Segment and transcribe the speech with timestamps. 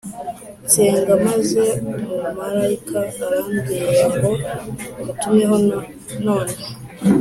[0.65, 4.31] nsenga maze umumarayika arambwira ngo
[4.99, 5.55] ngutumeho
[6.25, 6.53] None